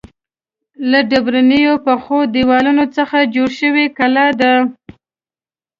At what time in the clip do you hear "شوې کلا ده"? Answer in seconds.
3.59-4.53